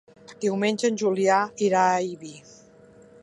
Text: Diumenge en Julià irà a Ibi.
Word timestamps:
Diumenge 0.45 0.89
en 0.91 0.97
Julià 1.01 1.37
irà 1.67 1.83
a 1.91 2.01
Ibi. 2.13 2.35